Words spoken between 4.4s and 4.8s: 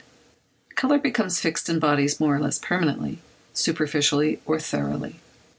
or